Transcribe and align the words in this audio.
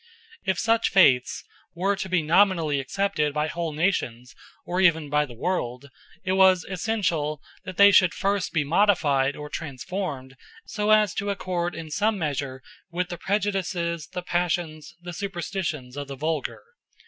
If 0.45 0.57
such 0.57 0.89
faiths 0.89 1.43
were 1.75 1.95
to 1.97 2.09
be 2.09 2.23
nominally 2.23 2.79
accepted 2.79 3.35
by 3.35 3.45
whole 3.45 3.71
nations 3.71 4.33
or 4.65 4.81
even 4.81 5.11
by 5.11 5.27
the 5.27 5.35
world, 5.37 5.91
it 6.23 6.31
was 6.31 6.65
essential 6.67 7.39
that 7.65 7.77
they 7.77 7.91
should 7.91 8.15
first 8.15 8.51
be 8.51 8.63
modified 8.63 9.35
or 9.35 9.47
transformed 9.47 10.35
so 10.65 10.89
as 10.89 11.13
to 11.13 11.29
accord 11.29 11.75
in 11.75 11.91
some 11.91 12.17
measure 12.17 12.63
with 12.89 13.09
the 13.09 13.17
prejudices, 13.19 14.07
the 14.11 14.23
passions, 14.23 14.95
the 15.03 15.13
superstitions 15.13 15.95
of 15.95 16.07
the 16.07 16.15
vulgar. 16.17 16.63